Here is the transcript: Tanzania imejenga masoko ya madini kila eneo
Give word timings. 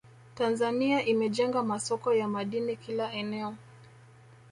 Tanzania 0.35 1.05
imejenga 1.05 1.63
masoko 1.63 2.13
ya 2.13 2.27
madini 2.27 2.75
kila 2.75 3.13
eneo 3.13 3.55